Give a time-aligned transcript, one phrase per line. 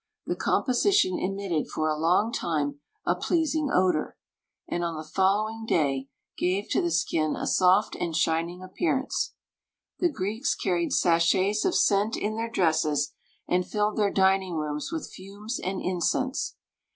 [0.25, 4.17] The composition emitted for a long time a pleasing odor,
[4.67, 6.07] and on the following day
[6.39, 9.35] gave to the skin a soft and shining appearance.
[9.99, 13.13] The Greeks carried sachets of scent in their dresses,
[13.47, 16.55] and filled their dining rooms with fumes and incense.